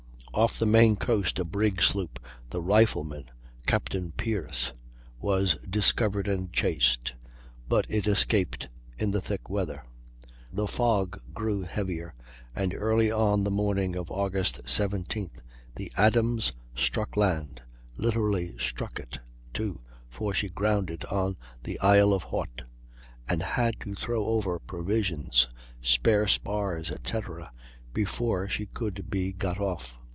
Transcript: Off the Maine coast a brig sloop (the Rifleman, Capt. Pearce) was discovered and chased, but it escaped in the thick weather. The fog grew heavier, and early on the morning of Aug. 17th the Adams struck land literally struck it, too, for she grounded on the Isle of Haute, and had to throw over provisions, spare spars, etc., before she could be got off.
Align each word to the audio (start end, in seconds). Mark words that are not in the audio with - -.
Off 0.33 0.57
the 0.57 0.65
Maine 0.65 0.95
coast 0.95 1.39
a 1.39 1.43
brig 1.43 1.81
sloop 1.81 2.17
(the 2.51 2.61
Rifleman, 2.61 3.29
Capt. 3.67 3.93
Pearce) 4.15 4.71
was 5.19 5.55
discovered 5.69 6.25
and 6.25 6.53
chased, 6.53 7.15
but 7.67 7.85
it 7.89 8.07
escaped 8.07 8.69
in 8.97 9.11
the 9.11 9.19
thick 9.19 9.49
weather. 9.49 9.83
The 10.49 10.67
fog 10.69 11.19
grew 11.33 11.63
heavier, 11.63 12.15
and 12.55 12.73
early 12.73 13.11
on 13.11 13.43
the 13.43 13.51
morning 13.51 13.97
of 13.97 14.07
Aug. 14.07 14.31
17th 14.31 15.41
the 15.75 15.91
Adams 15.97 16.53
struck 16.75 17.17
land 17.17 17.61
literally 17.97 18.55
struck 18.57 18.99
it, 19.01 19.19
too, 19.51 19.81
for 20.09 20.33
she 20.33 20.47
grounded 20.47 21.03
on 21.11 21.35
the 21.63 21.77
Isle 21.81 22.13
of 22.13 22.23
Haute, 22.23 22.63
and 23.27 23.43
had 23.43 23.81
to 23.81 23.93
throw 23.95 24.25
over 24.27 24.59
provisions, 24.59 25.49
spare 25.81 26.25
spars, 26.25 26.89
etc., 26.89 27.51
before 27.93 28.47
she 28.47 28.65
could 28.65 29.09
be 29.09 29.33
got 29.33 29.59
off. 29.59 29.95